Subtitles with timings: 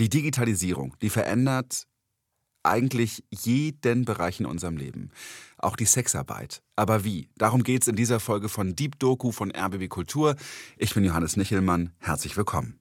[0.00, 1.86] Die Digitalisierung, die verändert
[2.62, 5.10] eigentlich jeden Bereich in unserem Leben.
[5.58, 6.62] Auch die Sexarbeit.
[6.74, 7.28] Aber wie?
[7.36, 10.36] Darum geht's in dieser Folge von Deep Doku von RBB Kultur.
[10.78, 11.92] Ich bin Johannes Nichelmann.
[11.98, 12.80] Herzlich willkommen.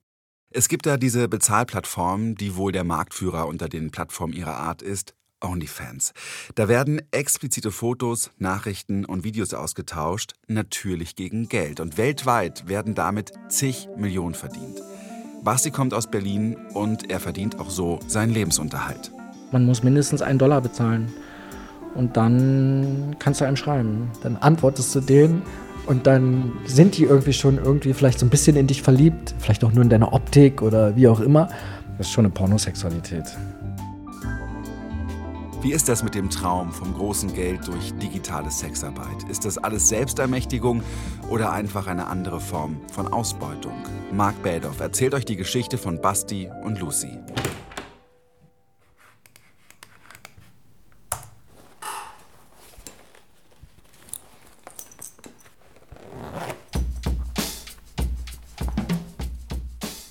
[0.49, 5.13] Es gibt da diese Bezahlplattform, die wohl der Marktführer unter den Plattformen ihrer Art ist,
[5.41, 6.13] OnlyFans.
[6.55, 11.81] Da werden explizite Fotos, Nachrichten und Videos ausgetauscht, natürlich gegen Geld.
[11.81, 14.81] Und weltweit werden damit zig Millionen verdient.
[15.43, 19.11] Basti kommt aus Berlin und er verdient auch so seinen Lebensunterhalt.
[19.51, 21.11] Man muss mindestens einen Dollar bezahlen.
[21.95, 24.11] Und dann kannst du einem schreiben.
[24.21, 25.41] Dann antwortest du denen
[25.87, 29.63] und dann sind die irgendwie schon irgendwie vielleicht so ein bisschen in dich verliebt, vielleicht
[29.63, 31.49] auch nur in deine Optik oder wie auch immer.
[31.97, 33.25] Das ist schon eine Pornosexualität.
[35.61, 39.23] Wie ist das mit dem Traum vom großen Geld durch digitale Sexarbeit?
[39.29, 40.81] Ist das alles Selbstermächtigung
[41.29, 43.73] oder einfach eine andere Form von Ausbeutung?
[44.13, 47.19] Mark Badoff erzählt euch die Geschichte von Basti und Lucy.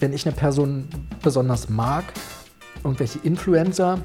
[0.01, 0.89] wenn ich eine Person
[1.25, 2.05] besonders mag,
[2.85, 3.99] irgendwelche Influencer,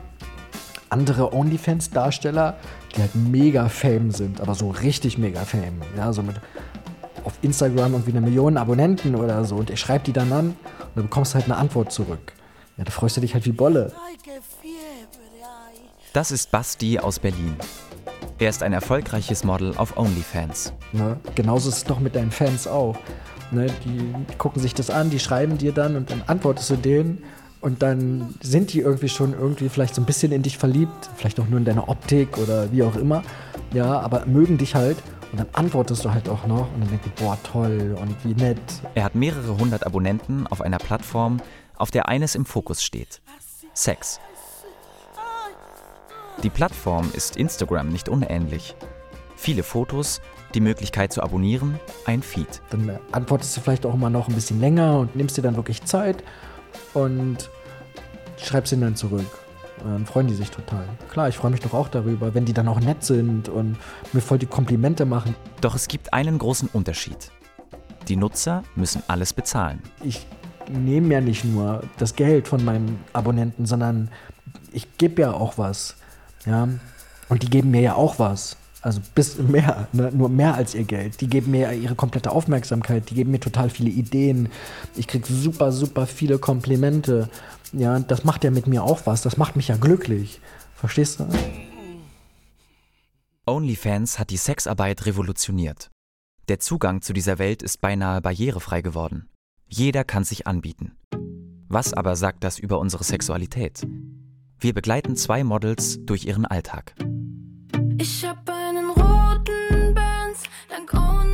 [0.94, 2.56] andere OnlyFans-Darsteller,
[2.96, 5.82] die halt mega Fame sind, aber so richtig mega Fame.
[5.98, 6.36] Ja, so mit
[7.24, 10.96] auf Instagram irgendwie eine Million Abonnenten oder so und ich schreibe die dann an und
[10.96, 12.34] dann bekommst du halt eine Antwort zurück.
[12.78, 13.92] Ja, da freust du dich halt wie Bolle.
[16.14, 17.56] Das ist Basti aus Berlin.
[18.40, 20.74] Er ist ein erfolgreiches Model auf OnlyFans.
[20.92, 21.18] Ne?
[21.36, 22.98] Genauso ist es doch mit deinen Fans auch.
[23.52, 23.68] Ne?
[23.86, 27.24] Die gucken sich das an, die schreiben dir dann und dann antwortest du denen
[27.64, 31.40] und dann sind die irgendwie schon irgendwie vielleicht so ein bisschen in dich verliebt, vielleicht
[31.40, 33.24] auch nur in deine Optik oder wie auch immer.
[33.74, 34.98] Ja, aber mögen dich halt
[35.32, 38.34] und dann antwortest du halt auch noch und dann denkst du, boah, toll und wie
[38.34, 38.60] nett.
[38.96, 41.40] Er hat mehrere hundert Abonnenten auf einer Plattform,
[41.78, 43.22] auf der eines im Fokus steht:
[43.74, 44.20] Sex.
[46.44, 48.76] Die Plattform ist Instagram nicht unähnlich.
[49.38, 50.20] Viele Fotos,
[50.54, 52.62] die Möglichkeit zu abonnieren, ein Feed.
[52.72, 55.86] Dann antwortest du vielleicht auch immer noch ein bisschen länger und nimmst dir dann wirklich
[55.86, 56.24] Zeit
[56.94, 57.50] und
[58.38, 59.26] schreibst ihnen dann zurück.
[59.84, 60.86] Und dann freuen die sich total.
[61.10, 63.78] Klar, ich freue mich doch auch darüber, wenn die dann auch nett sind und
[64.14, 65.36] mir voll die Komplimente machen.
[65.62, 67.32] Doch es gibt einen großen Unterschied.
[68.08, 69.82] Die Nutzer müssen alles bezahlen.
[70.04, 70.26] Ich
[70.70, 74.10] nehme ja nicht nur das Geld von meinen Abonnenten, sondern
[74.72, 75.96] ich gebe ja auch was.
[76.46, 76.68] Ja?
[77.30, 78.58] Und die geben mir ja auch was.
[78.82, 80.12] Also bis mehr, ne?
[80.14, 81.22] nur mehr als ihr Geld.
[81.22, 84.50] Die geben mir ihre komplette Aufmerksamkeit, die geben mir total viele Ideen.
[84.96, 87.30] Ich kriege super, super viele Komplimente.
[87.74, 89.24] Ja, das macht ja mit mir auch was.
[89.24, 90.40] Das macht mich ja glücklich.
[90.76, 91.28] Verstehst du?
[93.46, 95.90] OnlyFans hat die Sexarbeit revolutioniert.
[96.48, 99.30] Der Zugang zu dieser Welt ist beinahe barrierefrei geworden.
[99.68, 100.98] Jeder kann sich anbieten.
[101.68, 103.88] Was aber sagt das über unsere Sexualität?
[104.60, 106.96] Wir begleiten zwei Models durch ihren Alltag.
[107.98, 111.33] Ich hab einen roten Benz, dank OnlyFans.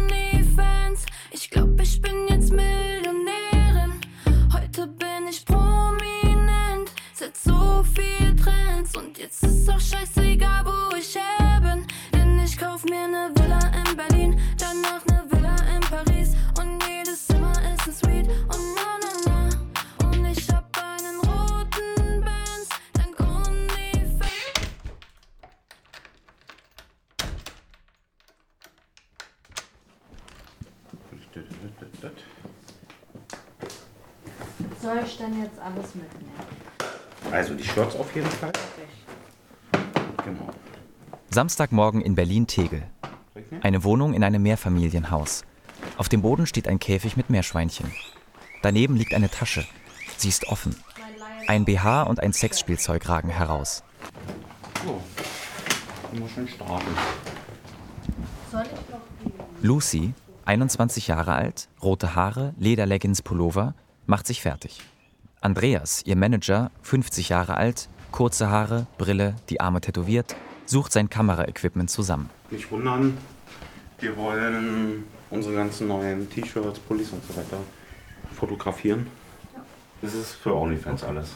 [37.74, 38.52] Shorts auf jeden Fall.
[40.24, 40.50] Genau.
[41.30, 42.84] Samstagmorgen in Berlin-Tegel.
[43.62, 45.44] Eine Wohnung in einem Mehrfamilienhaus.
[45.98, 47.92] Auf dem Boden steht ein Käfig mit Meerschweinchen.
[48.62, 49.66] Daneben liegt eine Tasche.
[50.18, 50.76] Sie ist offen.
[51.48, 53.84] Ein BH und ein Sexspielzeug ragen heraus.
[54.84, 55.02] So,
[56.48, 56.88] starten.
[59.62, 60.14] Lucy,
[60.46, 63.76] 21 Jahre alt, rote Haare, Lederleggings, Pullover,
[64.06, 64.82] macht sich fertig.
[65.42, 71.90] Andreas, ihr Manager, 50 Jahre alt, kurze Haare, Brille, die Arme tätowiert, sucht sein Kameraequipment
[71.90, 72.30] zusammen.
[72.52, 73.18] Nicht wundern,
[74.00, 77.58] wir wollen unsere ganzen neuen T-Shirts, Pullis und so weiter
[78.36, 79.08] fotografieren.
[80.02, 81.30] Das ist für OnlyFans alles.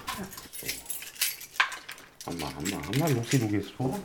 [2.25, 3.15] Wir, haben wir.
[3.15, 3.97] Lucy, du gehst vor.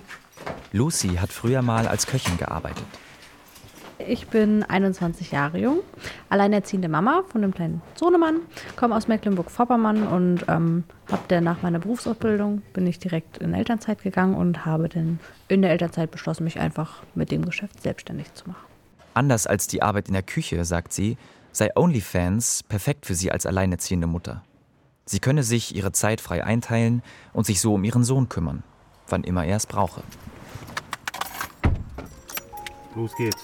[0.73, 2.87] Lucy hat früher mal als Köchin gearbeitet.
[4.06, 5.81] Ich bin 21 Jahre jung,
[6.29, 8.41] alleinerziehende Mama von einem kleinen Sohnemann,
[8.77, 14.03] komme aus Mecklenburg-Vorpommern und ähm, habe dann nach meiner Berufsausbildung bin ich direkt in Elternzeit
[14.03, 15.19] gegangen und habe dann
[15.49, 18.65] in der Elternzeit beschlossen, mich einfach mit dem Geschäft selbstständig zu machen.
[19.15, 21.17] Anders als die Arbeit in der Küche, sagt sie,
[21.51, 24.44] sei OnlyFans perfekt für sie als alleinerziehende Mutter.
[25.06, 27.03] Sie könne sich ihre Zeit frei einteilen
[27.33, 28.62] und sich so um ihren Sohn kümmern,
[29.09, 30.03] wann immer er es brauche.
[32.94, 33.43] Los geht's.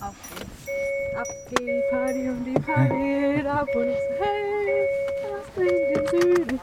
[0.00, 0.66] Auf geht's.
[1.14, 4.86] Ab die Party und die Party ab und ich hey,
[5.36, 6.60] was bringt den Süden?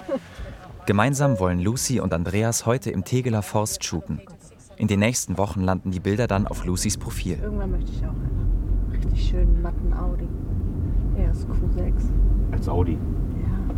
[0.87, 4.21] Gemeinsam wollen Lucy und Andreas heute im Tegeler Forst shooten.
[4.77, 7.39] In den nächsten Wochen landen die Bilder dann auf Lucys Profil.
[7.41, 10.27] Irgendwann möchte ich auch einen richtig schönen matten Audi.
[11.17, 11.93] Er ist Q6.
[12.51, 12.93] Als Audi.
[12.93, 13.75] Ja.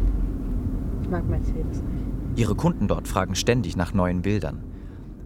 [1.01, 2.39] Ich mag Mercedes nicht.
[2.39, 4.63] Ihre Kunden dort fragen ständig nach neuen Bildern.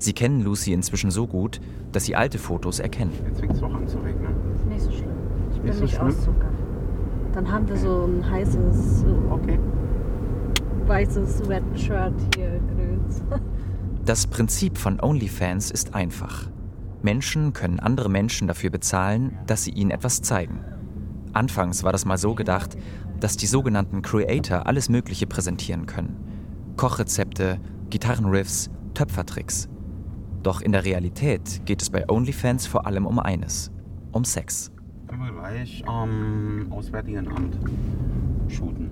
[0.03, 1.61] Sie kennen Lucy inzwischen so gut,
[1.93, 3.13] dass sie alte Fotos erkennen.
[3.25, 4.35] Jetzt fängt es doch an zu regnen.
[4.53, 5.09] Ist nicht so schlimm.
[5.53, 6.07] Ich bin Nicht nicht, so schlimm?
[6.09, 6.49] Auszucker.
[7.31, 9.57] Dann haben wir so ein heißes, Okay.
[10.87, 13.21] weißes Sweatshirt hier, Grüns.
[14.05, 16.49] Das Prinzip von OnlyFans ist einfach.
[17.01, 20.59] Menschen können andere Menschen dafür bezahlen, dass sie ihnen etwas zeigen.
[21.31, 22.75] Anfangs war das mal so gedacht,
[23.21, 26.17] dass die sogenannten Creator alles Mögliche präsentieren können.
[26.75, 27.59] Kochrezepte,
[27.89, 29.69] Gitarrenriffs, Töpfertricks.
[30.43, 33.71] Doch in der Realität geht es bei OnlyFans vor allem um eines,
[34.11, 34.71] um Sex.
[35.07, 37.57] Können wir gleich am Auswärtigen Amt
[38.49, 38.91] shooten.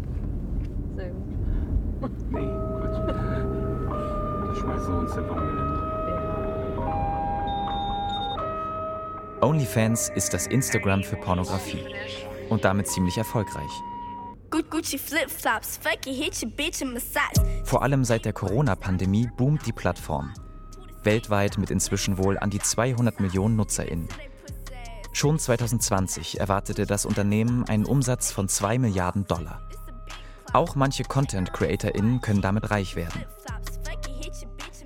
[0.95, 2.12] Sehr gut.
[2.31, 2.48] Nee,
[2.80, 3.01] Quatsch.
[4.48, 5.62] Das schmeißen wir uns einfach mal
[9.42, 11.83] OnlyFans ist das Instagram für Pornografie
[12.50, 13.71] und damit ziemlich erfolgreich.
[17.63, 20.33] Vor allem seit der Corona-Pandemie boomt die Plattform.
[21.03, 24.07] Weltweit mit inzwischen wohl an die 200 Millionen NutzerInnen.
[25.13, 29.62] Schon 2020 erwartete das Unternehmen einen Umsatz von 2 Milliarden Dollar.
[30.53, 33.25] Auch manche Content-CreatorInnen können damit reich werden.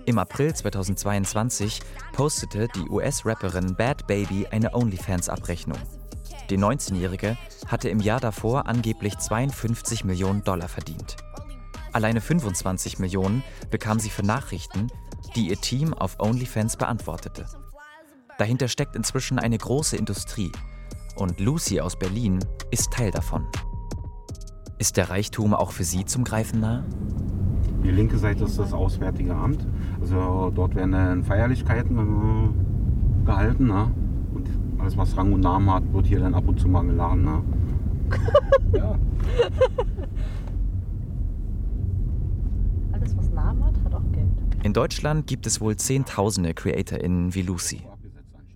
[0.05, 1.79] Im April 2022
[2.13, 5.79] postete die US-Rapperin Bad Baby eine OnlyFans-Abrechnung.
[6.49, 7.37] Die 19-Jährige
[7.67, 11.15] hatte im Jahr davor angeblich 52 Millionen Dollar verdient.
[11.91, 14.91] Alleine 25 Millionen bekam sie für Nachrichten,
[15.35, 17.45] die ihr Team auf OnlyFans beantwortete.
[18.37, 20.51] Dahinter steckt inzwischen eine große Industrie
[21.15, 22.39] und Lucy aus Berlin
[22.71, 23.45] ist Teil davon.
[24.77, 26.83] Ist der Reichtum auch für sie zum Greifen nahe?
[27.83, 29.65] Die linke Seite ist das Auswärtige Amt.
[30.01, 33.67] Also dort werden dann Feierlichkeiten äh, gehalten.
[33.67, 33.91] Ne?
[34.33, 34.49] Und
[34.79, 37.23] alles, was Rang und Namen hat, wird hier dann ab und zu mal geladen.
[37.23, 37.41] Ne?
[38.77, 38.95] ja.
[42.91, 44.27] Alles, was Namen hat, hat auch Geld.
[44.65, 47.83] In Deutschland gibt es wohl Zehntausende CreatorInnen wie Lucy.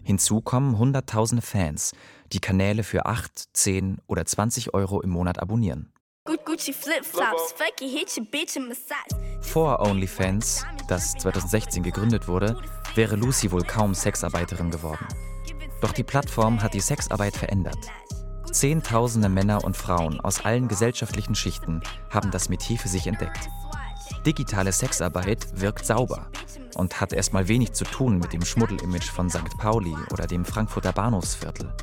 [0.02, 1.92] Hinzu kommen Hunderttausende Fans,
[2.34, 5.94] die Kanäle für 8, 10 oder 20 Euro im Monat abonnieren.
[9.42, 12.60] Vor OnlyFans, das 2016 gegründet wurde,
[12.96, 15.06] wäre Lucy wohl kaum Sexarbeiterin geworden.
[15.80, 17.78] Doch die Plattform hat die Sexarbeit verändert.
[18.52, 23.48] Zehntausende Männer und Frauen aus allen gesellschaftlichen Schichten haben das Metier für sich entdeckt.
[24.26, 26.28] Digitale Sexarbeit wirkt sauber
[26.76, 29.58] und hat erstmal wenig zu tun mit dem Schmuddelimage von St.
[29.58, 31.74] Pauli oder dem Frankfurter Bahnhofsviertel.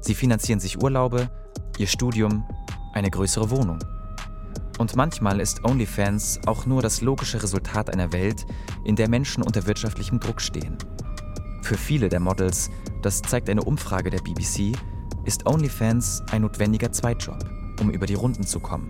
[0.00, 1.30] Sie finanzieren sich Urlaube,
[1.78, 2.44] ihr Studium,
[2.92, 3.78] eine größere Wohnung.
[4.78, 8.46] Und manchmal ist OnlyFans auch nur das logische Resultat einer Welt,
[8.84, 10.76] in der Menschen unter wirtschaftlichem Druck stehen.
[11.62, 12.70] Für viele der Models,
[13.02, 14.76] das zeigt eine Umfrage der BBC,
[15.24, 17.38] ist OnlyFans ein notwendiger Zweitjob,
[17.80, 18.88] um über die Runden zu kommen,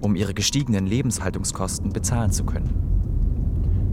[0.00, 2.70] um ihre gestiegenen Lebenshaltungskosten bezahlen zu können.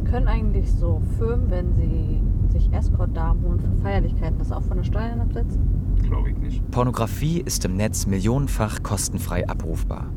[0.09, 2.21] Können eigentlich so Firmen, wenn sie
[2.57, 5.59] sich Escort-Damen holen für Feierlichkeiten, das auch von den Steuern absetzen?
[6.03, 6.71] Glaube ich nicht.
[6.71, 10.09] Pornografie ist im Netz millionenfach kostenfrei abrufbar.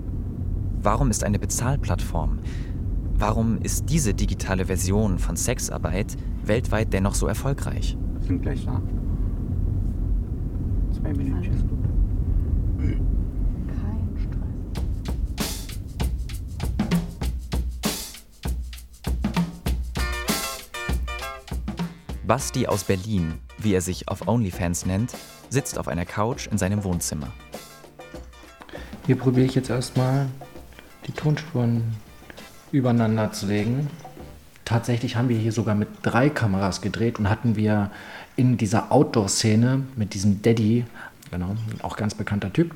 [0.82, 2.38] Warum ist eine Bezahlplattform?
[3.18, 7.98] Warum ist diese digitale Version von Sexarbeit weltweit dennoch so erfolgreich?
[8.18, 8.80] Wir sind gleich da.
[10.92, 11.64] Zwei Alles
[22.30, 25.16] Basti aus Berlin, wie er sich auf OnlyFans nennt,
[25.48, 27.26] sitzt auf einer Couch in seinem Wohnzimmer.
[29.04, 30.28] Hier probiere ich jetzt erstmal
[31.08, 31.82] die Tonspuren
[32.70, 33.90] übereinander zu legen.
[34.64, 37.90] Tatsächlich haben wir hier sogar mit drei Kameras gedreht und hatten wir
[38.36, 40.84] in dieser Outdoor-Szene mit diesem Daddy,
[41.32, 42.72] genau, auch ganz bekannter Typ,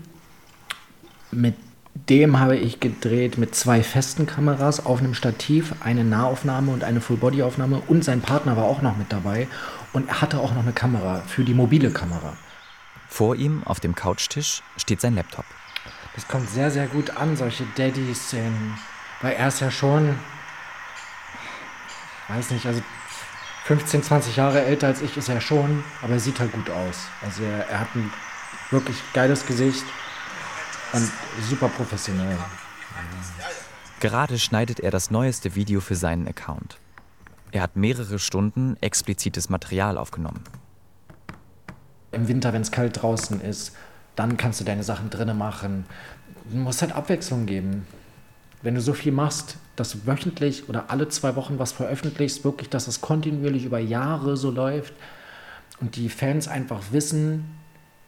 [1.30, 1.54] mit
[1.94, 7.00] dem habe ich gedreht mit zwei festen Kameras auf einem Stativ, eine Nahaufnahme und eine
[7.00, 9.46] Full-Body-Aufnahme und sein Partner war auch noch mit dabei
[9.92, 12.36] und er hatte auch noch eine Kamera für die mobile Kamera.
[13.08, 15.44] Vor ihm auf dem Couchtisch steht sein Laptop.
[16.16, 18.76] Das kommt sehr, sehr gut an, solche Daddy-Szenen.
[19.22, 20.16] Weil er ist ja schon,
[22.28, 22.82] weiß nicht, also
[23.66, 27.06] 15, 20 Jahre älter als ich ist er schon, aber er sieht halt gut aus.
[27.24, 28.12] Also er, er hat ein
[28.70, 29.84] wirklich geiles Gesicht
[30.94, 31.10] und
[31.48, 32.36] super professionell.
[34.00, 36.78] Gerade schneidet er das neueste Video für seinen Account.
[37.52, 40.42] Er hat mehrere Stunden explizites Material aufgenommen.
[42.12, 43.74] Im Winter, wenn es kalt draußen ist,
[44.16, 45.84] dann kannst du deine Sachen drinnen machen.
[46.50, 47.86] Du musst halt Abwechslung geben.
[48.62, 52.70] Wenn du so viel machst, dass du wöchentlich oder alle zwei Wochen was veröffentlichst, wirklich,
[52.70, 54.94] dass es kontinuierlich über Jahre so läuft
[55.80, 57.56] und die Fans einfach wissen,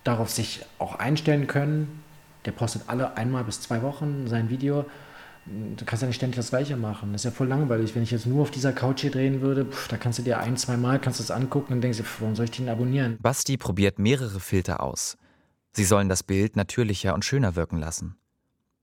[0.04, 2.02] darauf sich auch einstellen können.
[2.46, 4.86] Der postet alle einmal bis zwei Wochen sein Video.
[5.44, 7.12] Du kannst ja nicht ständig das Gleiche machen.
[7.12, 7.94] Das ist ja voll langweilig.
[7.94, 10.38] Wenn ich jetzt nur auf dieser Couch hier drehen würde, pff, da kannst du dir
[10.38, 13.18] ein, zwei Mal kannst du es angucken und denkst, pff, warum soll ich den abonnieren?
[13.20, 15.16] Basti probiert mehrere Filter aus.
[15.72, 18.16] Sie sollen das Bild natürlicher und schöner wirken lassen.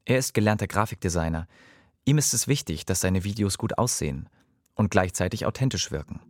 [0.05, 1.47] Er ist gelernter Grafikdesigner.
[2.05, 4.29] Ihm ist es wichtig, dass seine Videos gut aussehen
[4.75, 6.21] und gleichzeitig authentisch wirken.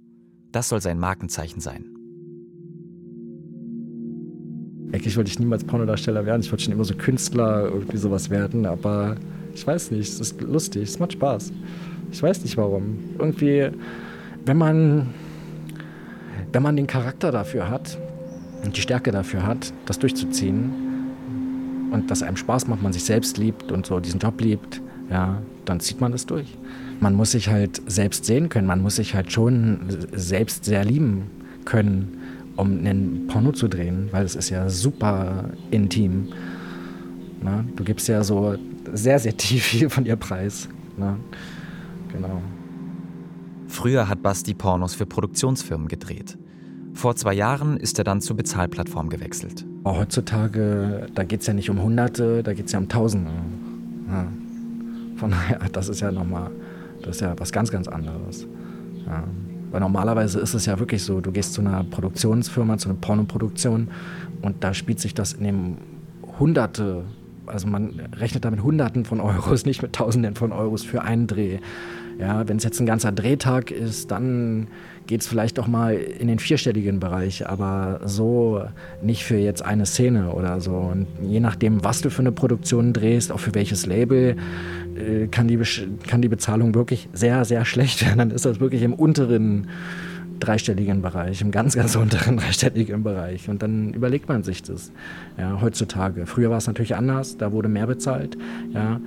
[0.51, 1.92] Das soll sein Markenzeichen sein.
[4.93, 6.41] Eigentlich wollte ich niemals Pornodarsteller werden.
[6.43, 9.15] Ich wollte schon immer so Künstler, irgendwie sowas werden, aber
[9.55, 11.51] ich weiß nicht, es ist lustig, es macht Spaß.
[12.12, 13.00] Ich weiß nicht warum.
[13.17, 13.69] Irgendwie,
[14.45, 15.07] wenn man,
[16.51, 17.97] wenn man den Charakter dafür hat
[18.63, 20.71] und die Stärke dafür hat, das durchzuziehen
[21.91, 25.41] und dass einem Spaß macht, man sich selbst liebt und so diesen Job liebt, ja,
[25.65, 26.55] dann zieht man das durch.
[27.00, 29.79] Man muss sich halt selbst sehen können, man muss sich halt schon
[30.13, 31.31] selbst sehr lieben
[31.65, 32.19] können,
[32.55, 36.29] um einen Porno zu drehen, weil es ist ja super intim.
[37.41, 38.55] Na, du gibst ja so
[38.93, 40.69] sehr, sehr tief viel von ihr preis.
[40.98, 41.17] Na,
[42.12, 42.41] genau.
[43.67, 46.38] Früher hat Basti Pornos für Produktionsfirmen gedreht.
[46.93, 49.65] Vor zwei Jahren ist er dann zur Bezahlplattform gewechselt.
[49.83, 53.31] Aber heutzutage, da geht es ja nicht um Hunderte, da geht es ja um Tausende.
[54.07, 54.27] Ja.
[55.15, 56.51] Von daher, das ist ja nochmal,
[57.01, 58.45] das ist ja was ganz, ganz anderes.
[59.07, 59.24] Ja.
[59.73, 63.87] Weil normalerweise ist es ja wirklich so, du gehst zu einer Produktionsfirma, zu einer Pornoproduktion
[64.43, 65.77] und da spielt sich das in dem
[66.39, 67.05] Hunderte,
[67.47, 71.25] also man rechnet da mit Hunderten von Euros, nicht mit Tausenden von Euros für einen
[71.25, 71.57] Dreh.
[72.19, 74.67] Ja, wenn es jetzt ein ganzer Drehtag ist, dann
[75.07, 78.63] geht es vielleicht auch mal in den vierstelligen Bereich, aber so
[79.01, 80.75] nicht für jetzt eine Szene oder so.
[80.75, 84.35] Und je nachdem, was du für eine Produktion drehst, auch für welches Label,
[84.95, 85.59] äh, kann, die,
[86.07, 88.17] kann die Bezahlung wirklich sehr, sehr schlecht werden.
[88.17, 89.67] Dann ist das wirklich im unteren
[90.39, 93.50] dreistelligen Bereich, im ganz, ganz unteren dreistelligen Bereich.
[93.50, 94.91] Und dann überlegt man sich das
[95.38, 96.25] ja, heutzutage.
[96.25, 98.38] Früher war es natürlich anders, da wurde mehr bezahlt.
[98.73, 99.00] Ja,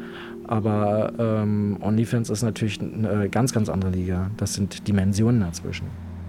[0.47, 4.31] aber ähm, OnlyFans ist natürlich eine ganz, ganz andere Liga.
[4.37, 5.87] Das sind Dimensionen dazwischen.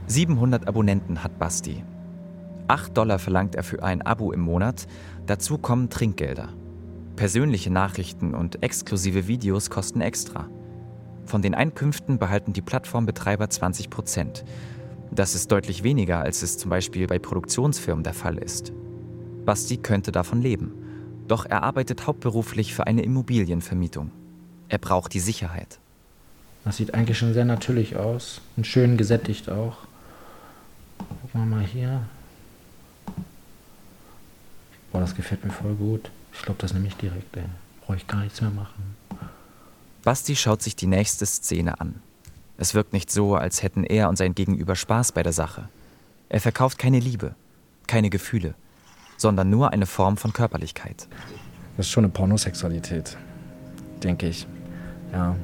[0.07, 1.83] 700 Abonnenten hat Basti.
[2.67, 4.87] 8 Dollar verlangt er für ein Abo im Monat.
[5.25, 6.49] Dazu kommen Trinkgelder.
[7.17, 10.47] Persönliche Nachrichten und exklusive Videos kosten extra.
[11.25, 14.45] Von den Einkünften behalten die Plattformbetreiber 20 Prozent.
[15.09, 18.71] Das ist deutlich weniger, als es zum Beispiel bei Produktionsfirmen der Fall ist.
[19.45, 20.73] Basti könnte davon leben.
[21.27, 24.11] Doch er arbeitet hauptberuflich für eine Immobilienvermietung.
[24.69, 25.79] Er braucht die Sicherheit.
[26.65, 29.77] Das sieht eigentlich schon sehr natürlich aus und schön gesättigt auch.
[30.99, 32.01] Gucken wir mal hier.
[34.91, 36.11] Boah, das gefällt mir voll gut.
[36.37, 37.43] Ich glaube, das nehme ich direkt, ey.
[37.81, 38.95] Brauche ich gar nichts mehr machen.
[40.03, 42.01] Basti schaut sich die nächste Szene an.
[42.57, 45.69] Es wirkt nicht so, als hätten er und sein Gegenüber Spaß bei der Sache.
[46.29, 47.35] Er verkauft keine Liebe,
[47.87, 48.55] keine Gefühle
[49.17, 51.07] sondern nur eine Form von Körperlichkeit.
[51.75, 53.17] Das ist schon eine Pornosexualität,
[54.01, 54.47] denke ich.
[55.11, 55.35] Ja.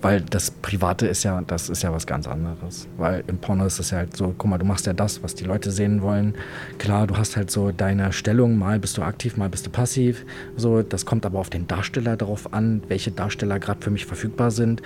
[0.00, 2.88] Weil das Private ist ja, das ist ja was ganz anderes.
[2.96, 5.34] Weil im Porno ist es ja halt so, guck mal, du machst ja das, was
[5.34, 6.34] die Leute sehen wollen.
[6.78, 10.24] Klar, du hast halt so deine Stellung, mal bist du aktiv, mal bist du passiv.
[10.56, 14.50] So, das kommt aber auf den Darsteller darauf an, welche Darsteller gerade für mich verfügbar
[14.50, 14.82] sind.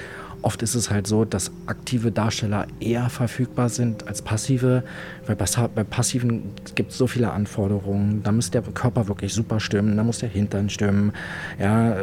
[0.47, 4.85] Oft ist es halt so, dass aktive Darsteller eher verfügbar sind als passive,
[5.27, 8.23] weil bei, passiven gibt es so viele Anforderungen.
[8.23, 11.13] Da muss der Körper wirklich super stimmen, da muss der Hintern stimmen.
[11.59, 11.97] Ja,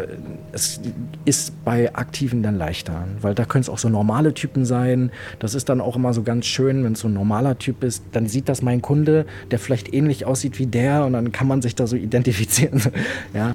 [0.52, 0.82] es
[1.24, 2.83] ist bei aktiven dann leichter,
[3.22, 5.12] weil da können es auch so normale Typen sein.
[5.40, 8.04] Das ist dann auch immer so ganz schön, wenn es so ein normaler Typ ist,
[8.12, 11.62] dann sieht das mein Kunde, der vielleicht ähnlich aussieht wie der und dann kann man
[11.62, 12.82] sich da so identifizieren.
[13.34, 13.54] ja.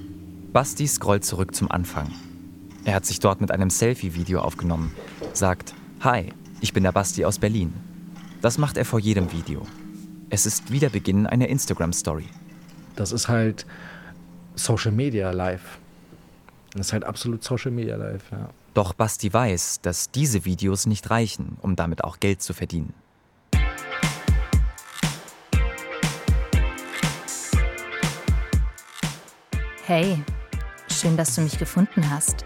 [0.53, 2.11] Basti scrollt zurück zum Anfang.
[2.85, 4.95] Er hat sich dort mit einem Selfie-Video aufgenommen,
[5.33, 7.73] sagt, Hi, ich bin der Basti aus Berlin.
[8.41, 9.63] Das macht er vor jedem Video.
[10.31, 12.27] Es ist wieder Beginn einer Instagram-Story.
[12.97, 13.67] Das ist halt
[14.55, 15.79] Social Media Live.
[16.73, 18.51] Das ist halt absolut Social Media Live, ja.
[18.79, 22.95] Doch Basti weiß, dass diese Videos nicht reichen, um damit auch Geld zu verdienen.
[29.85, 30.23] Hey,
[30.93, 32.45] schön, dass du mich gefunden hast.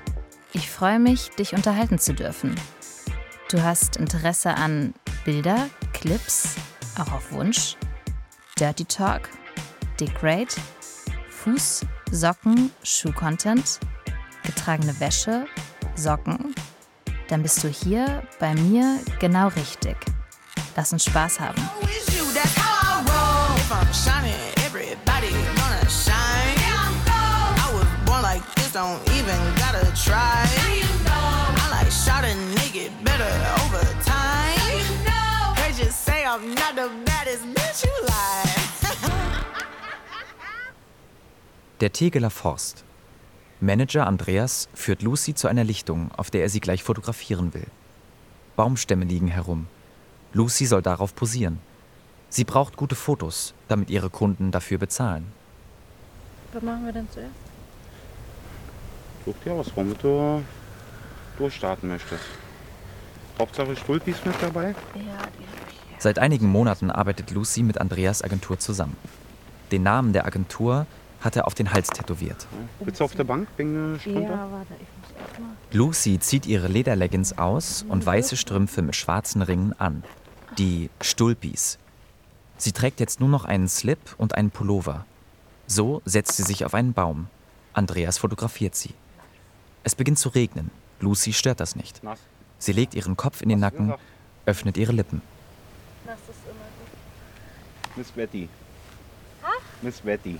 [0.54, 2.54] Ich freue mich, dich unterhalten zu dürfen.
[3.50, 4.94] Du hast Interesse an
[5.26, 6.54] Bilder, Clips,
[6.98, 7.76] auch auf Wunsch,
[8.58, 9.28] Dirty Talk,
[10.00, 10.58] Dick Rate,
[11.28, 13.80] Fuß, Socken, Schuh-Content.
[14.44, 15.46] getragene Wäsche,
[16.02, 16.54] Socken?
[17.28, 19.96] Dann bist du hier bei mir genau richtig.
[20.76, 21.62] Lass uns Spaß haben.
[41.80, 42.84] Der Tegeler Forst.
[43.62, 47.68] Manager Andreas führt Lucy zu einer Lichtung, auf der er sie gleich fotografieren will.
[48.56, 49.68] Baumstämme liegen herum.
[50.32, 51.60] Lucy soll darauf posieren.
[52.28, 55.30] Sie braucht gute Fotos, damit ihre Kunden dafür bezahlen.
[56.52, 57.30] Was machen wir denn zuerst?
[59.24, 60.42] Such dir aus, womit du
[61.38, 62.24] durchstarten möchtest.
[63.38, 64.70] Hauptsache Stulpis mit dabei?
[64.70, 65.96] Ja, die habe ich hier.
[66.00, 68.96] Seit einigen Monaten arbeitet Lucy mit Andreas Agentur zusammen.
[69.70, 70.86] Den Namen der Agentur
[71.22, 72.46] hat er auf den Hals tätowiert.
[72.50, 72.86] Ja.
[72.86, 73.48] Sitzt auf der Bank?
[73.56, 75.50] Bin ja, warte, ich muss erstmal.
[75.72, 80.02] Lucy zieht ihre Lederleggings aus und weiße Strümpfe mit schwarzen Ringen an.
[80.58, 81.78] Die Stulpis.
[82.58, 85.06] Sie trägt jetzt nur noch einen Slip und einen Pullover.
[85.66, 87.28] So setzt sie sich auf einen Baum.
[87.72, 88.94] Andreas fotografiert sie.
[89.84, 90.70] Es beginnt zu regnen.
[91.00, 92.00] Lucy stört das nicht.
[92.58, 93.94] Sie legt ihren Kopf in den Nacken,
[94.46, 95.22] öffnet ihre Lippen.
[96.04, 97.96] Nass ist immer gut.
[97.96, 98.48] Miss Betty.
[99.42, 99.50] Ha?
[99.80, 100.38] Miss Betty.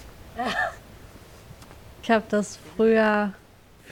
[2.03, 3.33] Ich habe das früher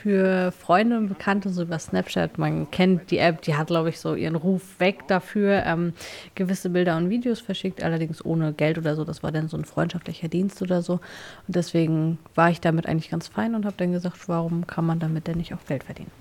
[0.01, 2.37] für Freunde und Bekannte so über Snapchat.
[2.37, 5.63] Man kennt die App, die hat, glaube ich, so ihren Ruf weg dafür.
[5.65, 5.93] Ähm,
[6.33, 9.05] gewisse Bilder und Videos verschickt, allerdings ohne Geld oder so.
[9.05, 10.93] Das war dann so ein freundschaftlicher Dienst oder so.
[10.93, 14.99] Und deswegen war ich damit eigentlich ganz fein und habe dann gesagt, warum kann man
[14.99, 16.11] damit denn nicht auch Geld verdienen?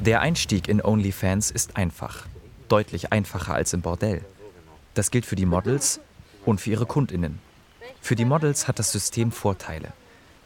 [0.00, 2.26] Der Einstieg in OnlyFans ist einfach.
[2.68, 4.20] Deutlich einfacher als im Bordell.
[4.94, 6.00] Das gilt für die Models
[6.44, 7.47] und für ihre KundInnen.
[8.00, 9.92] Für die Models hat das System Vorteile.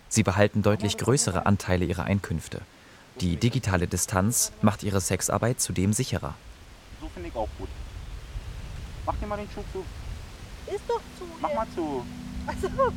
[0.09, 2.61] Sie behalten deutlich größere Anteile ihrer Einkünfte.
[3.21, 6.35] Die digitale Distanz macht ihre Sexarbeit zudem sicherer.
[7.01, 7.69] So finde ich auch gut.
[9.07, 9.85] Mach dir mal den Schuh zu.
[10.75, 11.25] Ist doch zu.
[11.41, 12.05] Mach mal zu.
[12.47, 12.93] Also.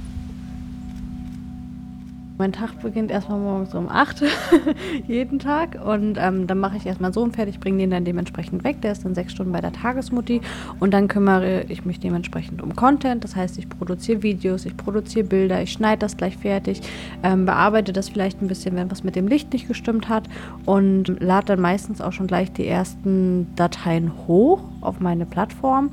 [2.38, 4.24] Mein Tag beginnt erstmal morgens um 8,
[5.08, 5.80] jeden Tag.
[5.82, 8.82] Und ähm, dann mache ich erstmal so einen fertig, bringe den dann dementsprechend weg.
[8.82, 10.42] Der ist dann sechs Stunden bei der Tagesmutti.
[10.82, 13.24] Und dann kümmere ich mich dementsprechend um Content.
[13.24, 16.82] Das heißt, ich produziere Videos, ich produziere Bilder, ich schneide das gleich fertig,
[17.24, 20.28] ähm, bearbeite das vielleicht ein bisschen, wenn was mit dem Licht nicht gestimmt hat.
[20.66, 25.90] Und lade dann meistens auch schon gleich die ersten Dateien hoch auf meine Plattform.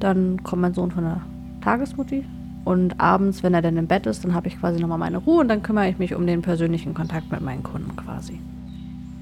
[0.00, 1.22] Dann kommt mein Sohn von der
[1.62, 2.24] Tagesmutti,
[2.64, 5.40] und abends, wenn er dann im Bett ist, dann habe ich quasi nochmal meine Ruhe
[5.40, 8.40] und dann kümmere ich mich um den persönlichen Kontakt mit meinen Kunden quasi.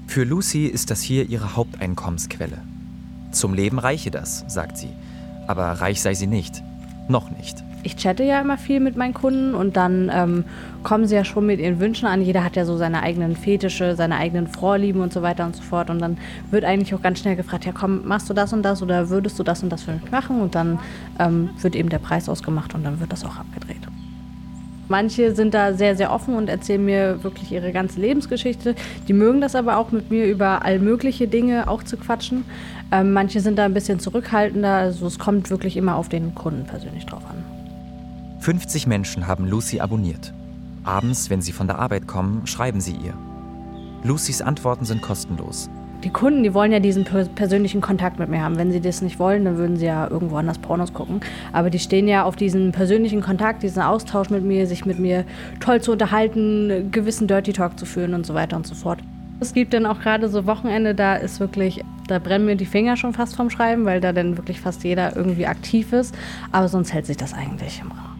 [0.07, 2.57] Für Lucy ist das hier ihre Haupteinkommensquelle.
[3.31, 4.89] Zum Leben reiche das, sagt sie.
[5.47, 6.61] Aber reich sei sie nicht.
[7.07, 10.43] Noch nicht ich chatte ja immer viel mit meinen Kunden und dann ähm,
[10.83, 12.21] kommen sie ja schon mit ihren Wünschen an.
[12.21, 15.63] Jeder hat ja so seine eigenen Fetische, seine eigenen Vorlieben und so weiter und so
[15.63, 15.89] fort.
[15.89, 16.17] Und dann
[16.49, 19.37] wird eigentlich auch ganz schnell gefragt, ja komm, machst du das und das oder würdest
[19.39, 20.41] du das und das für mich machen?
[20.41, 20.79] Und dann
[21.19, 23.81] ähm, wird eben der Preis ausgemacht und dann wird das auch abgedreht.
[24.87, 28.75] Manche sind da sehr, sehr offen und erzählen mir wirklich ihre ganze Lebensgeschichte.
[29.07, 32.43] Die mögen das aber auch mit mir über all mögliche Dinge auch zu quatschen.
[32.91, 34.73] Ähm, manche sind da ein bisschen zurückhaltender.
[34.73, 37.60] Also es kommt wirklich immer auf den Kunden persönlich drauf an.
[38.41, 40.33] 50 Menschen haben Lucy abonniert.
[40.83, 43.13] Abends, wenn sie von der Arbeit kommen, schreiben sie ihr.
[44.03, 45.69] Lucys Antworten sind kostenlos.
[46.03, 48.57] Die Kunden, die wollen ja diesen persönlichen Kontakt mit mir haben.
[48.57, 51.21] Wenn sie das nicht wollen, dann würden sie ja irgendwo anders Pornos gucken.
[51.53, 55.23] Aber die stehen ja auf diesen persönlichen Kontakt, diesen Austausch mit mir, sich mit mir
[55.59, 59.01] toll zu unterhalten, gewissen Dirty Talk zu führen und so weiter und so fort.
[59.39, 62.97] Es gibt dann auch gerade so Wochenende, da ist wirklich, da brennen mir die Finger
[62.97, 66.15] schon fast vom Schreiben, weil da dann wirklich fast jeder irgendwie aktiv ist.
[66.51, 68.10] Aber sonst hält sich das eigentlich im Raum.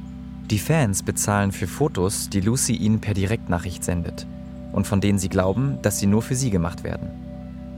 [0.51, 4.27] Die Fans bezahlen für Fotos, die Lucy ihnen per Direktnachricht sendet
[4.73, 7.07] und von denen sie glauben, dass sie nur für sie gemacht werden.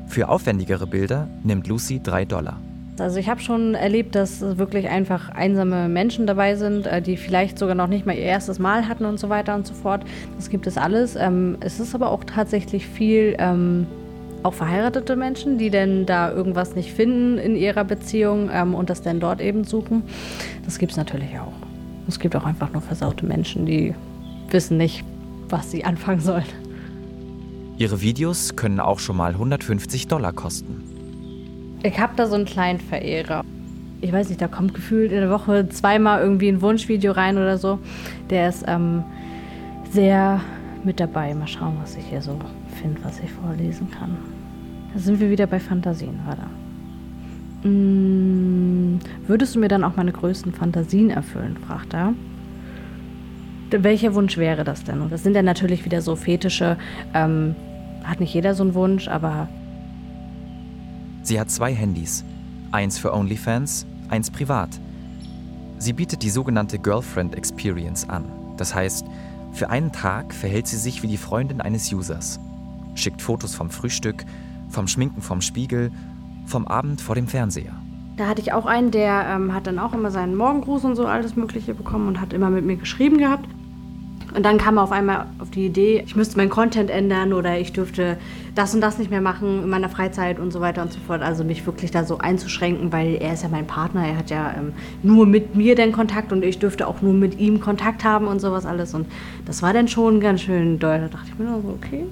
[0.07, 2.59] Für aufwendigere Bilder nimmt Lucy 3 Dollar.
[2.97, 7.59] Also ich habe schon erlebt, dass wirklich einfach einsame Menschen dabei sind, äh, die vielleicht
[7.59, 10.03] sogar noch nicht mal ihr erstes Mal hatten und so weiter und so fort.
[10.37, 11.15] Das gibt es alles.
[11.15, 13.85] Ähm, es ist aber auch tatsächlich viel ähm,
[14.41, 19.03] auch verheiratete Menschen, die denn da irgendwas nicht finden in ihrer Beziehung ähm, und das
[19.03, 20.01] dann dort eben suchen.
[20.65, 21.62] Das gibt es natürlich auch.
[22.07, 23.93] Es gibt auch einfach nur versaute Menschen, die
[24.49, 25.03] wissen nicht,
[25.49, 26.45] was sie anfangen sollen.
[27.77, 30.83] Ihre Videos können auch schon mal 150 Dollar kosten.
[31.83, 33.43] Ich habe da so einen kleinen Verehrer.
[34.01, 37.57] Ich weiß nicht, da kommt gefühlt in der Woche zweimal irgendwie ein Wunschvideo rein oder
[37.57, 37.79] so.
[38.29, 39.03] Der ist ähm,
[39.91, 40.41] sehr
[40.83, 41.33] mit dabei.
[41.33, 42.37] Mal schauen, was ich hier so
[42.81, 44.17] finde, was ich vorlesen kann.
[44.93, 46.43] Da sind wir wieder bei Fantasien, warte.
[47.63, 51.57] Mmh, würdest du mir dann auch meine größten Fantasien erfüllen?
[51.65, 52.13] fragt er.
[53.71, 55.01] welcher Wunsch wäre das denn?
[55.01, 56.77] Und das sind dann natürlich wieder so Fetische.
[57.13, 57.55] Ähm,
[58.03, 59.47] hat nicht jeder so einen Wunsch, aber.
[61.23, 62.23] Sie hat zwei Handys.
[62.71, 64.69] Eins für OnlyFans, eins privat.
[65.77, 68.25] Sie bietet die sogenannte Girlfriend Experience an.
[68.57, 69.05] Das heißt,
[69.53, 72.39] für einen Tag verhält sie sich wie die Freundin eines Users.
[72.95, 74.25] Schickt Fotos vom Frühstück,
[74.69, 75.91] vom Schminken vom Spiegel,
[76.45, 77.73] vom Abend vor dem Fernseher.
[78.17, 81.05] Da hatte ich auch einen, der ähm, hat dann auch immer seinen Morgengruß und so
[81.05, 83.47] alles Mögliche bekommen und hat immer mit mir geschrieben gehabt.
[84.35, 87.59] Und dann kam er auf einmal auf die Idee, ich müsste meinen Content ändern oder
[87.59, 88.17] ich dürfte
[88.55, 91.21] das und das nicht mehr machen in meiner Freizeit und so weiter und so fort.
[91.21, 94.53] Also mich wirklich da so einzuschränken, weil er ist ja mein Partner, er hat ja
[94.57, 98.27] ähm, nur mit mir den Kontakt und ich dürfte auch nur mit ihm Kontakt haben
[98.27, 98.93] und sowas alles.
[98.95, 99.07] Und
[99.45, 100.99] das war dann schon ganz schön doll.
[100.99, 102.05] Da dachte ich mir nur so, okay,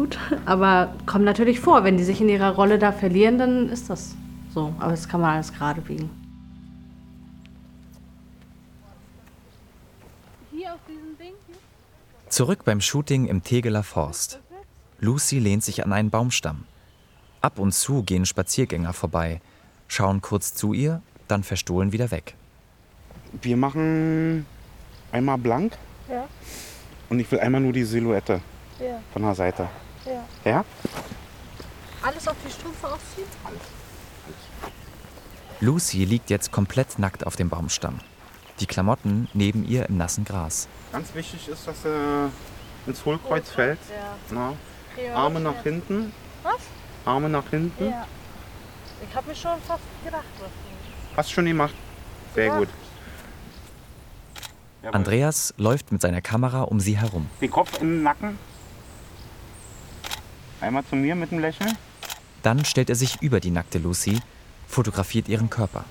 [0.00, 0.18] gut.
[0.46, 4.14] Aber kommt natürlich vor, wenn die sich in ihrer Rolle da verlieren, dann ist das
[4.54, 4.72] so.
[4.78, 6.10] Aber das kann man alles gerade biegen.
[12.28, 14.38] Zurück beim Shooting im Tegeler Forst.
[15.00, 16.64] Lucy lehnt sich an einen Baumstamm.
[17.40, 19.40] Ab und zu gehen Spaziergänger vorbei,
[19.88, 22.36] schauen kurz zu ihr, dann verstohlen wieder weg.
[23.42, 24.46] Wir machen
[25.10, 25.72] einmal blank
[26.08, 26.28] Ja,
[27.08, 28.40] und ich will einmal nur die Silhouette
[28.78, 29.68] ja, von der Seite.
[30.06, 30.24] Ja.
[30.44, 30.64] Ja?
[32.02, 33.26] Alles auf die Strümpfe ausziehen?
[35.60, 38.00] Lucy liegt jetzt komplett nackt auf dem Baumstamm.
[38.60, 40.68] Die Klamotten neben ihr im nassen Gras.
[40.92, 42.30] Ganz wichtig ist, dass er
[42.86, 43.78] ins Hohlkreuz fällt.
[44.30, 44.54] Na,
[45.14, 46.12] Arme nach hinten.
[46.42, 46.60] Was?
[47.04, 47.90] Arme nach hinten.
[47.90, 48.06] Ja.
[49.08, 50.50] Ich habe mir schon fast gedacht, was
[51.16, 51.74] Hast schon gemacht.
[52.34, 52.58] Sehr Ja.
[52.58, 52.68] gut.
[54.92, 57.28] Andreas läuft mit seiner Kamera um sie herum.
[57.40, 58.38] Den Kopf in den Nacken.
[60.60, 61.76] Einmal zu mir mit dem Lächeln.
[62.42, 64.20] Dann stellt er sich über die nackte Lucy,
[64.66, 65.84] fotografiert ihren Körper.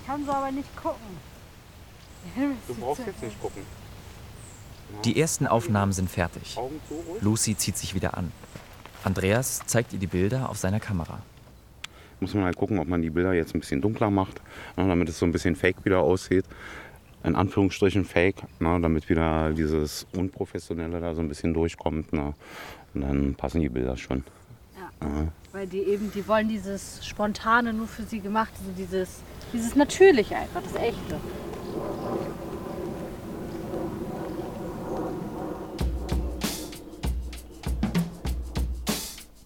[0.00, 1.16] Ich kann so aber nicht gucken.
[2.68, 3.62] Du brauchst jetzt nicht gucken.
[5.04, 6.56] Die ersten Aufnahmen sind fertig.
[7.20, 8.32] Lucy zieht sich wieder an.
[9.04, 11.20] Andreas zeigt ihr die Bilder auf seiner Kamera.
[12.20, 14.40] Muss man halt gucken, ob man die Bilder jetzt ein bisschen dunkler macht,
[14.76, 16.44] ne, damit es so ein bisschen fake wieder aussieht.
[17.26, 22.12] In Anführungsstrichen fake, ne, damit wieder dieses Unprofessionelle da so ein bisschen durchkommt.
[22.12, 22.34] Ne.
[22.94, 24.22] Und dann passen die Bilder schon.
[25.02, 25.26] Ja.
[25.52, 30.36] Weil die eben, die wollen dieses Spontane nur für sie gemacht, also dieses, dieses Natürliche
[30.36, 31.20] einfach, das Echte.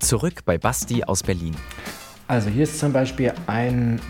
[0.00, 1.56] Zurück bei Basti aus Berlin.
[2.28, 4.02] Also hier ist zum Beispiel ein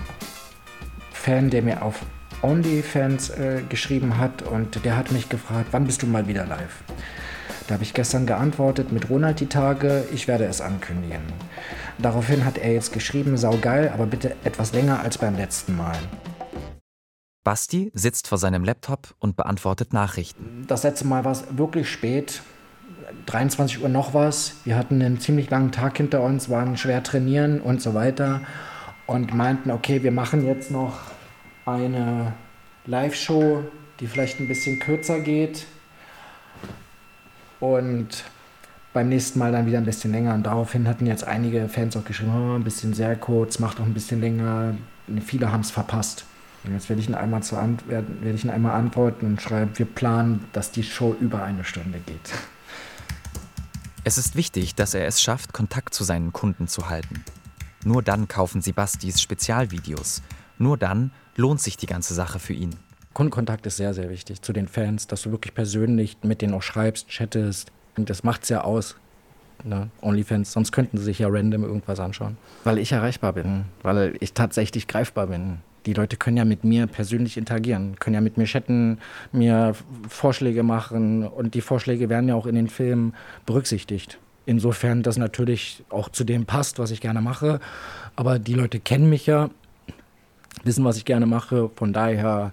[1.13, 2.05] Fan, der mir auf
[2.43, 6.83] OnlyFans äh, geschrieben hat und der hat mich gefragt, wann bist du mal wieder live?
[7.67, 11.21] Da habe ich gestern geantwortet mit Ronald die Tage, ich werde es ankündigen.
[11.99, 15.97] Daraufhin hat er jetzt geschrieben, saugeil, aber bitte etwas länger als beim letzten Mal.
[17.45, 20.65] Basti sitzt vor seinem Laptop und beantwortet Nachrichten.
[20.67, 22.43] Das letzte Mal war es wirklich spät,
[23.27, 24.55] 23 Uhr noch was.
[24.65, 28.41] Wir hatten einen ziemlich langen Tag hinter uns, waren schwer trainieren und so weiter
[29.07, 30.99] und meinten, okay, wir machen jetzt noch
[31.75, 32.35] eine
[32.87, 33.65] Live-Show,
[34.01, 35.67] die vielleicht ein bisschen kürzer geht
[37.61, 38.25] und
[38.93, 40.35] beim nächsten Mal dann wieder ein bisschen länger.
[40.35, 43.87] Und daraufhin hatten jetzt einige Fans auch geschrieben, oh, ein bisschen sehr kurz, macht noch
[43.87, 44.75] ein bisschen länger.
[45.25, 46.25] Viele haben es verpasst.
[46.65, 49.41] Und jetzt werde ich ihn einmal zu ant werden, werde ich ihn einmal antworten und
[49.41, 52.33] schreiben, wir planen, dass die Show über eine Stunde geht.
[54.05, 57.25] Es ist wichtig, dass er es schafft, Kontakt zu seinen Kunden zu halten.
[57.85, 60.23] Nur dann kaufen sie Bastis Spezialvideos.
[60.59, 62.77] Nur dann lohnt sich die ganze Sache für ihn.
[63.15, 66.63] Kundenkontakt ist sehr, sehr wichtig zu den Fans, dass du wirklich persönlich mit denen auch
[66.63, 67.73] schreibst, chattest.
[67.97, 68.97] Und das macht's ja aus.
[69.65, 69.91] Ne?
[70.01, 72.37] Onlyfans, sonst könnten sie sich ja random irgendwas anschauen.
[72.65, 75.59] Weil ich erreichbar bin, weil ich tatsächlich greifbar bin.
[75.87, 78.99] Die Leute können ja mit mir persönlich interagieren, können ja mit mir chatten,
[79.33, 79.75] mir
[80.09, 83.15] Vorschläge machen und die Vorschläge werden ja auch in den Filmen
[83.47, 84.19] berücksichtigt.
[84.47, 87.61] Insofern das natürlich auch zu dem passt, was ich gerne mache.
[88.17, 89.51] Aber die Leute kennen mich ja,
[90.65, 91.71] wissen, was ich gerne mache.
[91.75, 92.53] Von daher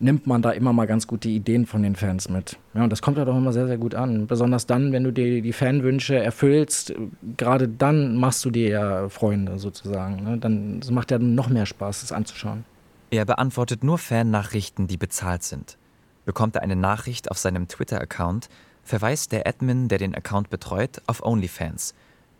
[0.00, 2.58] nimmt man da immer mal ganz gute Ideen von den Fans mit.
[2.74, 4.26] Ja, und das kommt ja doch immer sehr, sehr gut an.
[4.26, 6.94] Besonders dann, wenn du dir die Fanwünsche erfüllst,
[7.36, 10.24] gerade dann machst du dir ja Freunde sozusagen.
[10.24, 10.38] Ne?
[10.38, 12.64] Dann es macht ja noch mehr Spaß, das anzuschauen.
[13.10, 15.76] Er beantwortet nur Fan-Nachrichten, die bezahlt sind.
[16.24, 18.48] Bekommt er eine Nachricht auf seinem Twitter-Account,
[18.82, 21.94] verweist der Admin, der den Account betreut, auf OnlyFans,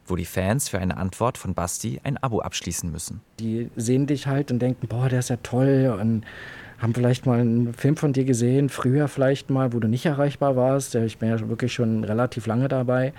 [0.07, 3.21] wo die Fans für eine Antwort von Basti ein Abo abschließen müssen.
[3.41, 6.25] Die sehen dich halt und denken, boah, der ist ja toll und
[6.79, 10.57] haben vielleicht mal einen Film von dir gesehen, früher vielleicht mal, wo du nicht erreichbar
[10.57, 10.95] warst.
[10.95, 13.13] Ich bin ja wirklich schon relativ lange dabei.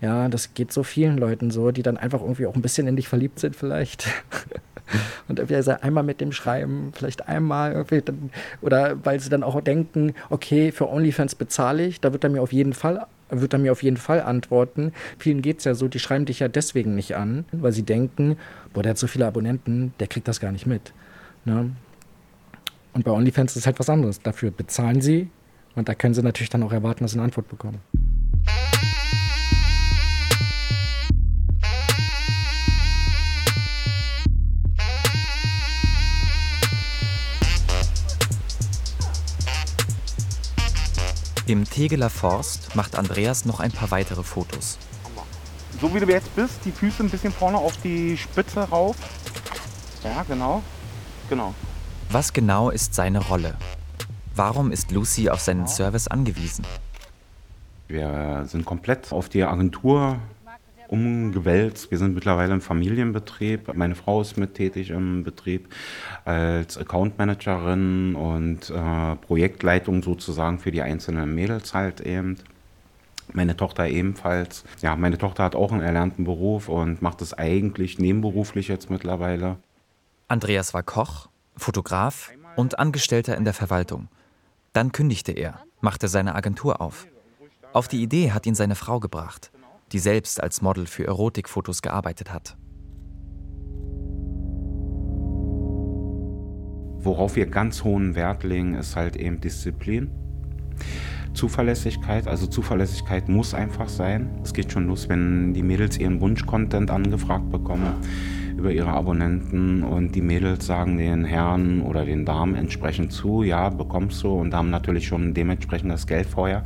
[0.00, 2.96] Ja, das geht so vielen Leuten so, die dann einfach irgendwie auch ein bisschen in
[2.96, 4.08] dich verliebt sind vielleicht.
[5.28, 9.60] Und irgendwie einmal mit dem Schreiben, vielleicht einmal irgendwie dann, oder weil sie dann auch
[9.60, 13.06] denken, okay, für OnlyFans bezahle ich, da wird er mir auf jeden Fall
[13.40, 14.92] wird er mir auf jeden Fall antworten.
[15.18, 18.36] Vielen geht es ja so, die schreiben dich ja deswegen nicht an, weil sie denken,
[18.72, 20.92] boah, der hat so viele Abonnenten, der kriegt das gar nicht mit.
[21.44, 21.70] Ne?
[22.92, 24.20] Und bei OnlyFans ist halt was anderes.
[24.20, 25.30] Dafür bezahlen sie
[25.74, 27.80] und da können sie natürlich dann auch erwarten, dass sie eine Antwort bekommen.
[41.46, 44.78] Im Tegeler Forst macht Andreas noch ein paar weitere Fotos.
[45.80, 48.96] So wie du jetzt bist, die Füße ein bisschen vorne auf die Spitze rauf.
[50.04, 50.62] Ja, genau.
[51.28, 51.52] Genau.
[52.10, 53.56] Was genau ist seine Rolle?
[54.36, 56.64] Warum ist Lucy auf seinen Service angewiesen?
[57.88, 60.18] Wir sind komplett auf die Agentur
[60.92, 61.90] umgewälzt.
[61.90, 63.74] Wir sind mittlerweile im Familienbetrieb.
[63.74, 65.68] Meine Frau ist mit tätig im Betrieb
[66.26, 72.36] als Account Managerin und äh, Projektleitung sozusagen für die einzelnen Mädels halt eben.
[73.32, 74.64] Meine Tochter ebenfalls.
[74.82, 79.56] Ja, meine Tochter hat auch einen erlernten Beruf und macht es eigentlich nebenberuflich jetzt mittlerweile.
[80.28, 84.08] Andreas war Koch, Fotograf und Angestellter in der Verwaltung.
[84.74, 87.06] Dann kündigte er, machte seine Agentur auf.
[87.72, 89.50] Auf die Idee hat ihn seine Frau gebracht
[89.92, 92.56] die selbst als Model für Erotikfotos gearbeitet hat.
[97.04, 100.10] Worauf wir ganz hohen Wert legen, ist halt eben Disziplin.
[101.34, 104.40] Zuverlässigkeit, also Zuverlässigkeit muss einfach sein.
[104.44, 107.94] Es geht schon los, wenn die Mädels ihren Wunsch-Content angefragt bekommen
[108.56, 113.70] über ihre Abonnenten und die Mädels sagen den Herren oder den Damen entsprechend zu, ja,
[113.70, 116.64] bekommst du und haben natürlich schon dementsprechend das Geld vorher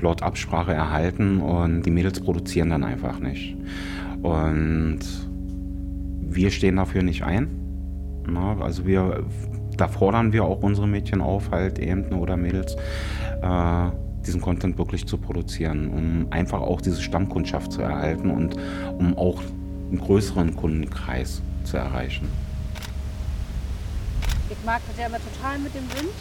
[0.00, 3.56] laut Absprache erhalten und die Mädels produzieren dann einfach nicht.
[4.22, 5.00] Und
[6.20, 7.48] wir stehen dafür nicht ein.
[8.26, 9.24] Na, also wir,
[9.76, 12.76] da fordern wir auch unsere Mädchen auf, halt eben oder Mädels,
[13.42, 13.90] äh,
[14.26, 18.56] diesen Content wirklich zu produzieren, um einfach auch diese Stammkundschaft zu erhalten und
[18.98, 19.42] um auch
[19.90, 22.28] einen größeren Kundenkreis zu erreichen.
[24.48, 26.14] Ich mag das ja immer total mit dem Wind.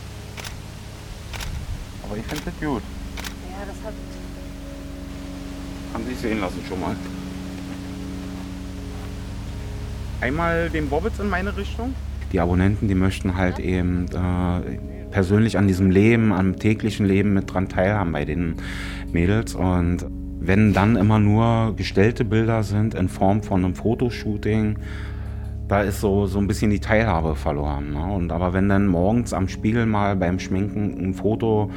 [2.05, 2.83] Aber ich finde das gut
[3.65, 3.93] das hat.
[5.93, 6.95] Haben Sie sehen lassen schon mal.
[10.21, 11.93] Einmal den Bobbits in meine Richtung.
[12.31, 17.53] Die Abonnenten, die möchten halt eben äh, persönlich an diesem Leben, am täglichen Leben mit
[17.53, 18.55] dran teilhaben bei den
[19.11, 19.53] Mädels.
[19.53, 20.05] Und
[20.39, 24.77] wenn dann immer nur gestellte Bilder sind in Form von einem Fotoshooting,
[25.67, 27.93] da ist so, so ein bisschen die Teilhabe verloren.
[27.93, 28.03] Ne?
[28.03, 31.71] Und aber wenn dann morgens am Spiegel mal beim Schminken ein Foto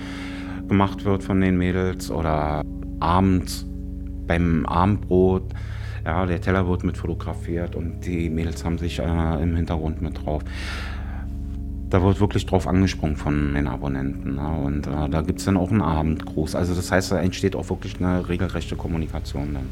[0.68, 2.62] gemacht wird von den Mädels oder
[3.00, 3.66] abends
[4.26, 5.44] beim Abendbrot.
[6.04, 10.24] Ja, der Teller wird mit fotografiert und die Mädels haben sich äh, im Hintergrund mit
[10.24, 10.42] drauf.
[11.90, 14.36] Da wird wirklich drauf angesprungen von den Abonnenten.
[14.36, 14.48] Ne?
[14.48, 16.54] Und äh, da gibt es dann auch einen Abendgruß.
[16.54, 19.68] Also das heißt, da entsteht auch wirklich eine regelrechte Kommunikation dann.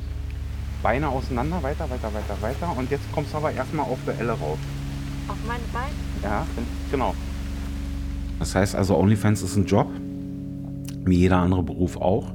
[0.82, 2.76] Beine auseinander, weiter, weiter, weiter, weiter.
[2.76, 4.58] Und jetzt kommst du aber erstmal auf der Elle rauf.
[5.28, 5.94] Auf meine Beine?
[6.22, 6.46] Ja,
[6.90, 7.14] genau.
[8.38, 9.88] Das heißt also, OnlyFans ist ein Job
[11.04, 12.32] wie jeder andere Beruf auch.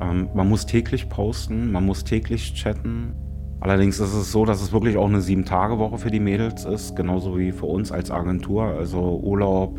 [0.00, 3.14] Ähm, man muss täglich posten, man muss täglich chatten.
[3.60, 7.38] Allerdings ist es so, dass es wirklich auch eine Sieben-Tage-Woche für die Mädels ist, genauso
[7.38, 8.64] wie für uns als Agentur.
[8.64, 9.78] Also Urlaub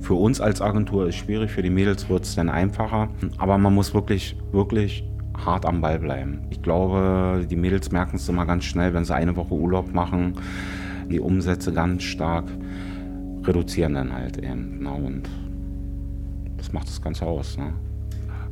[0.00, 3.08] für uns als Agentur ist schwierig, für die Mädels wird es dann einfacher.
[3.38, 5.04] Aber man muss wirklich, wirklich
[5.36, 6.42] hart am Ball bleiben.
[6.50, 10.34] Ich glaube, die Mädels merken es immer ganz schnell, wenn sie eine Woche Urlaub machen,
[11.10, 12.44] die Umsätze ganz stark
[13.44, 14.82] reduzieren dann halt eben.
[14.82, 14.92] Ne?
[14.92, 15.28] Und
[16.62, 17.58] das macht das Ganze aus.
[17.58, 17.72] Ne?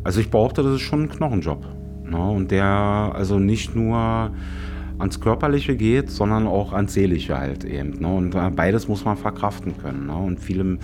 [0.02, 1.64] Also ich behaupte, das ist schon ein Knochenjob.
[2.04, 2.18] Ne?
[2.18, 4.32] Und der also nicht nur
[4.98, 8.00] ans Körperliche geht, sondern auch ans Seelische halt eben.
[8.00, 8.08] Ne?
[8.08, 10.06] Und äh, beides muss man verkraften können.
[10.06, 10.16] Ne?
[10.16, 10.78] Und viele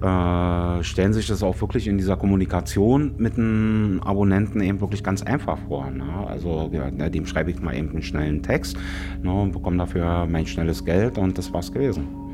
[0.00, 5.22] äh, stellen sich das auch wirklich in dieser Kommunikation mit einem Abonnenten eben wirklich ganz
[5.22, 5.90] einfach vor.
[5.90, 6.26] Ne?
[6.26, 8.78] Also ja, dem schreibe ich mal eben einen schnellen Text
[9.22, 9.30] ne?
[9.30, 12.29] und bekomme dafür mein schnelles Geld und das war's gewesen.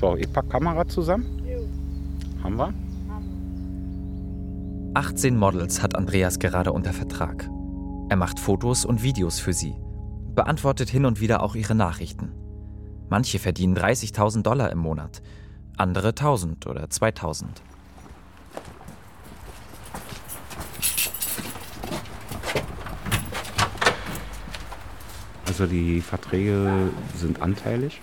[0.00, 1.26] So, ich pack Kamera zusammen.
[2.42, 2.72] Haben wir?
[4.94, 7.50] 18 Models hat Andreas gerade unter Vertrag.
[8.08, 9.74] Er macht Fotos und Videos für sie,
[10.34, 12.32] beantwortet hin und wieder auch ihre Nachrichten.
[13.10, 15.20] Manche verdienen 30.000 Dollar im Monat,
[15.76, 17.44] andere 1.000 oder 2.000.
[25.46, 28.00] Also die Verträge sind anteilig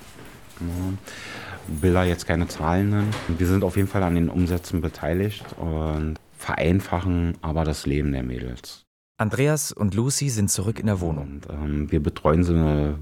[1.68, 3.14] will da jetzt keine Zahlen nennen.
[3.28, 8.24] Wir sind auf jeden Fall an den Umsätzen beteiligt und vereinfachen aber das Leben der
[8.24, 8.84] Mädels.
[9.20, 11.42] Andreas und Lucy sind zurück in der Wohnung.
[11.44, 12.96] Und, ähm, wir betreuen sie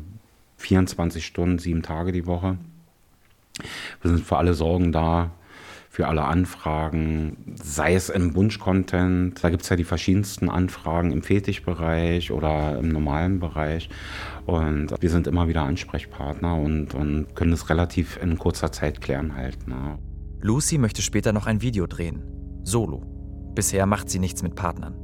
[0.58, 2.58] 24 Stunden, sieben Tage die Woche.
[4.02, 5.32] Wir sind für alle Sorgen da,
[5.96, 9.42] für alle Anfragen, sei es im Wunsch-Content.
[9.42, 13.90] Da gibt es ja die verschiedensten Anfragen im Fetischbereich oder im normalen Bereich.
[14.46, 19.38] Und wir sind immer wieder Ansprechpartner und, und können es relativ in kurzer Zeit klären
[19.38, 19.70] halt.
[19.70, 19.98] Ne?
[20.42, 22.26] Lucy möchte später noch ein Video drehen.
[22.64, 23.02] Solo.
[23.56, 24.96] Bisher macht sie nichts mit Partnern.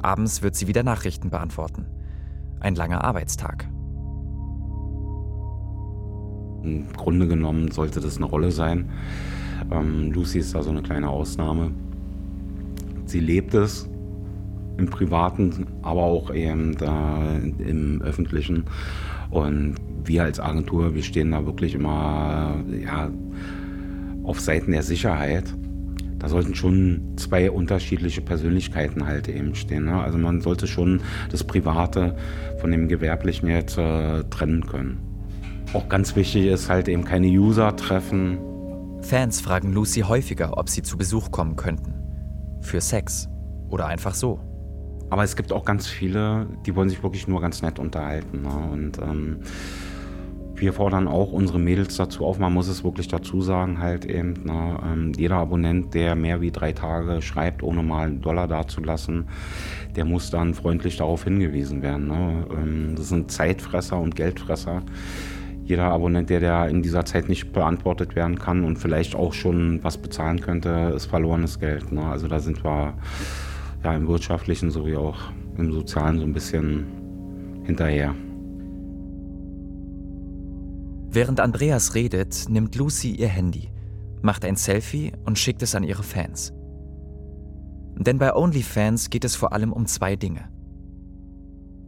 [0.00, 1.84] Abends wird sie wieder Nachrichten beantworten.
[2.58, 3.68] Ein langer Arbeitstag.
[6.62, 8.90] Im Grunde genommen sollte das eine Rolle sein.
[9.70, 11.70] Ähm, Lucy ist da so eine kleine Ausnahme.
[13.06, 13.88] Sie lebt es
[14.76, 18.64] im Privaten, aber auch eben da im Öffentlichen.
[19.30, 23.10] Und wir als Agentur, wir stehen da wirklich immer ja,
[24.22, 25.54] auf Seiten der Sicherheit
[26.18, 29.84] da sollten schon zwei unterschiedliche Persönlichkeiten halt eben stehen.
[29.84, 30.00] Ne?
[30.00, 32.16] Also man sollte schon das Private
[32.58, 34.98] von dem Gewerblichen jetzt äh, trennen können.
[35.72, 38.38] Auch ganz wichtig ist halt eben keine User treffen.
[39.02, 41.94] Fans fragen Lucy häufiger, ob sie zu Besuch kommen könnten.
[42.60, 43.28] Für Sex
[43.68, 44.40] oder einfach so.
[45.10, 48.42] Aber es gibt auch ganz viele, die wollen sich wirklich nur ganz nett unterhalten.
[48.42, 48.68] Ne?
[48.72, 49.40] Und ähm,
[50.56, 54.34] wir fordern auch unsere Mädels dazu auf, man muss es wirklich dazu sagen, halt eben,
[54.44, 59.28] na, ähm, jeder Abonnent, der mehr wie drei Tage schreibt, ohne mal einen Dollar dazulassen,
[59.94, 62.08] der muss dann freundlich darauf hingewiesen werden.
[62.08, 62.46] Ne?
[62.50, 64.82] Ähm, das sind Zeitfresser und Geldfresser.
[65.66, 69.82] Jeder Abonnent, der, der in dieser Zeit nicht beantwortet werden kann und vielleicht auch schon
[69.82, 71.90] was bezahlen könnte, ist verlorenes Geld.
[71.90, 72.04] Ne?
[72.04, 72.94] Also da sind wir
[73.82, 75.18] ja im wirtschaftlichen sowie auch
[75.58, 76.86] im sozialen so ein bisschen
[77.64, 78.14] hinterher.
[81.10, 83.68] Während Andreas redet, nimmt Lucy ihr Handy,
[84.22, 86.52] macht ein Selfie und schickt es an ihre Fans.
[87.98, 90.48] Denn bei OnlyFans geht es vor allem um zwei Dinge.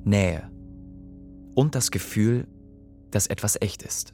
[0.03, 0.51] Nähe
[1.55, 2.49] und das Gefühl,
[3.11, 4.12] dass etwas echt ist.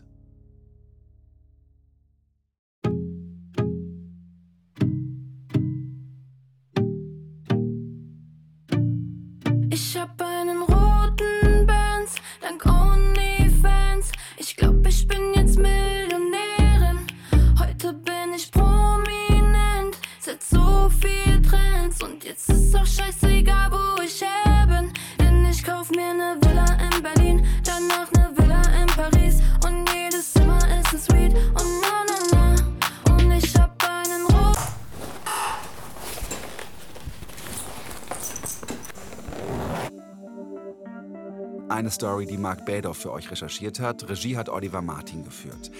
[41.74, 44.08] Eine Story, die Marc Bädow für euch recherchiert hat.
[44.08, 45.72] Regie hat Oliver Martin geführt.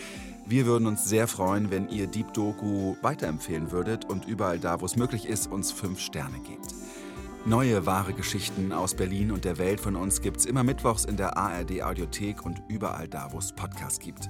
[0.44, 4.86] Wir würden uns sehr freuen, wenn ihr Deep Doku weiterempfehlen würdet und überall da, wo
[4.86, 6.74] es möglich ist, uns fünf Sterne gebt.
[7.46, 11.36] Neue wahre Geschichten aus Berlin und der Welt von uns gibt's immer mittwochs in der
[11.36, 14.28] ARD Audiothek und überall da, wo es Podcasts gibt.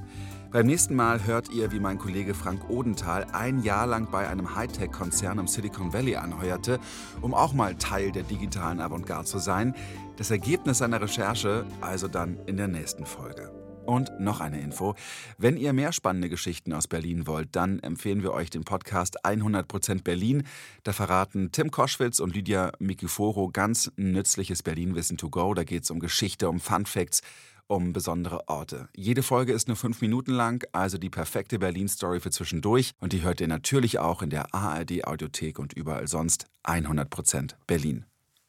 [0.54, 4.54] Beim nächsten Mal hört ihr, wie mein Kollege Frank Odenthal ein Jahr lang bei einem
[4.54, 6.78] Hightech-Konzern im Silicon Valley anheuerte,
[7.20, 9.74] um auch mal Teil der digitalen Avantgarde zu sein.
[10.16, 13.50] Das Ergebnis seiner Recherche also dann in der nächsten Folge.
[13.84, 14.94] Und noch eine Info.
[15.38, 20.04] Wenn ihr mehr spannende Geschichten aus Berlin wollt, dann empfehlen wir euch den Podcast 100%
[20.04, 20.44] Berlin.
[20.84, 25.52] Da verraten Tim Koschwitz und Lydia Mikiforo ganz nützliches Berlin-Wissen to go.
[25.52, 27.22] Da geht es um Geschichte, um Fun Facts,
[27.66, 28.88] um besondere Orte.
[28.94, 32.92] Jede Folge ist nur fünf Minuten lang, also die perfekte Berlin-Story für zwischendurch.
[33.00, 38.04] Und die hört ihr natürlich auch in der ARD-Audiothek und überall sonst 100% Berlin.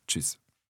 [0.07, 0.37] Tschüss.